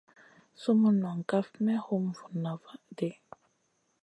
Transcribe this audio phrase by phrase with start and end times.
[0.61, 3.09] Sumun nong kaf may hum vuna van di.